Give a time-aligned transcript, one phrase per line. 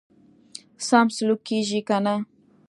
[0.87, 2.15] سم سلوک کیږي کنه.